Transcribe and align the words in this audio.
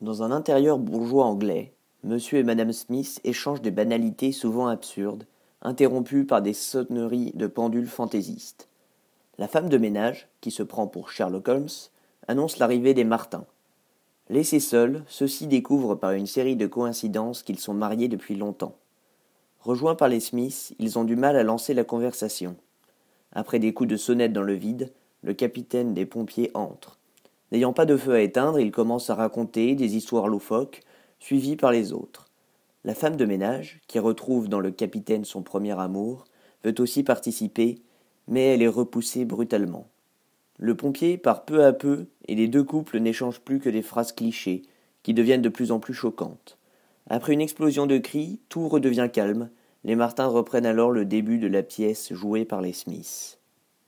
Dans 0.00 0.22
un 0.22 0.30
intérieur 0.30 0.78
bourgeois 0.78 1.26
anglais, 1.26 1.74
monsieur 2.04 2.38
et 2.38 2.42
madame 2.42 2.72
Smith 2.72 3.20
échangent 3.22 3.60
des 3.60 3.70
banalités 3.70 4.32
souvent 4.32 4.66
absurdes, 4.66 5.26
interrompues 5.60 6.24
par 6.24 6.40
des 6.40 6.54
sonneries 6.54 7.32
de 7.34 7.46
pendules 7.46 7.86
fantaisistes. 7.86 8.70
La 9.36 9.46
femme 9.46 9.68
de 9.68 9.76
ménage, 9.76 10.28
qui 10.40 10.50
se 10.50 10.62
prend 10.62 10.86
pour 10.86 11.10
Sherlock 11.10 11.48
Holmes, 11.48 11.68
annonce 12.28 12.56
l'arrivée 12.56 12.94
des 12.94 13.04
Martins. 13.04 13.44
Laissés 14.30 14.60
seuls, 14.60 15.04
ceux-ci 15.06 15.46
découvrent 15.46 15.96
par 15.96 16.12
une 16.12 16.26
série 16.26 16.56
de 16.56 16.66
coïncidences 16.66 17.42
qu'ils 17.42 17.58
sont 17.58 17.74
mariés 17.74 18.08
depuis 18.08 18.36
longtemps. 18.36 18.76
Rejoints 19.60 19.96
par 19.96 20.08
les 20.08 20.20
Smiths, 20.20 20.74
ils 20.78 20.98
ont 20.98 21.04
du 21.04 21.16
mal 21.16 21.36
à 21.36 21.42
lancer 21.42 21.74
la 21.74 21.84
conversation. 21.84 22.56
Après 23.32 23.58
des 23.58 23.74
coups 23.74 23.90
de 23.90 23.98
sonnette 23.98 24.32
dans 24.32 24.40
le 24.40 24.54
vide, 24.54 24.94
le 25.20 25.34
capitaine 25.34 25.92
des 25.92 26.06
pompiers 26.06 26.50
entre. 26.54 26.99
N'ayant 27.52 27.72
pas 27.72 27.86
de 27.86 27.96
feu 27.96 28.14
à 28.14 28.20
éteindre, 28.20 28.60
il 28.60 28.70
commence 28.70 29.10
à 29.10 29.14
raconter 29.14 29.74
des 29.74 29.96
histoires 29.96 30.28
loufoques, 30.28 30.82
suivies 31.18 31.56
par 31.56 31.72
les 31.72 31.92
autres. 31.92 32.28
La 32.84 32.94
femme 32.94 33.16
de 33.16 33.26
ménage, 33.26 33.80
qui 33.88 33.98
retrouve 33.98 34.48
dans 34.48 34.60
le 34.60 34.70
capitaine 34.70 35.24
son 35.24 35.42
premier 35.42 35.78
amour, 35.78 36.24
veut 36.64 36.74
aussi 36.78 37.02
participer, 37.02 37.82
mais 38.28 38.54
elle 38.54 38.62
est 38.62 38.68
repoussée 38.68 39.24
brutalement. 39.24 39.88
Le 40.58 40.74
pompier 40.74 41.18
part 41.18 41.44
peu 41.44 41.64
à 41.64 41.72
peu, 41.72 42.06
et 42.28 42.34
les 42.34 42.48
deux 42.48 42.64
couples 42.64 43.00
n'échangent 43.00 43.40
plus 43.40 43.60
que 43.60 43.68
des 43.68 43.82
phrases 43.82 44.12
clichés, 44.12 44.62
qui 45.02 45.14
deviennent 45.14 45.42
de 45.42 45.48
plus 45.48 45.72
en 45.72 45.80
plus 45.80 45.94
choquantes. 45.94 46.58
Après 47.08 47.32
une 47.32 47.40
explosion 47.40 47.86
de 47.86 47.98
cris, 47.98 48.40
tout 48.48 48.68
redevient 48.68 49.08
calme, 49.12 49.50
les 49.84 49.96
Martins 49.96 50.26
reprennent 50.26 50.66
alors 50.66 50.92
le 50.92 51.04
début 51.04 51.38
de 51.38 51.48
la 51.48 51.62
pièce 51.62 52.12
jouée 52.12 52.44
par 52.44 52.60
les 52.60 52.74
Smiths. 52.74 53.39